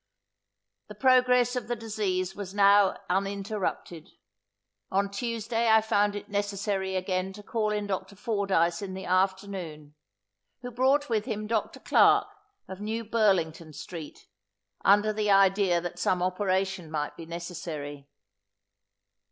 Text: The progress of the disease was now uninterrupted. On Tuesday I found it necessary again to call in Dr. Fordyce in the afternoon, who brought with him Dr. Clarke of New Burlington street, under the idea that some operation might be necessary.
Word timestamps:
The 0.87 0.95
progress 0.95 1.55
of 1.55 1.67
the 1.67 1.75
disease 1.75 2.33
was 2.35 2.55
now 2.55 2.97
uninterrupted. 3.07 4.09
On 4.89 5.11
Tuesday 5.11 5.69
I 5.69 5.81
found 5.81 6.15
it 6.15 6.27
necessary 6.27 6.95
again 6.95 7.33
to 7.33 7.43
call 7.43 7.69
in 7.71 7.85
Dr. 7.85 8.15
Fordyce 8.15 8.81
in 8.81 8.95
the 8.95 9.05
afternoon, 9.05 9.93
who 10.63 10.71
brought 10.71 11.07
with 11.07 11.25
him 11.25 11.45
Dr. 11.45 11.79
Clarke 11.79 12.35
of 12.67 12.81
New 12.81 13.03
Burlington 13.03 13.73
street, 13.73 14.25
under 14.83 15.13
the 15.13 15.29
idea 15.29 15.79
that 15.79 15.99
some 15.99 16.23
operation 16.23 16.89
might 16.89 17.15
be 17.15 17.27
necessary. 17.27 18.07